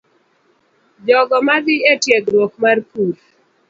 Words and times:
Jogo 1.05 1.37
madhi 1.47 1.75
e 1.91 1.93
tiegruok 2.01 2.51
mar 2.63 2.77
pur, 2.89 3.15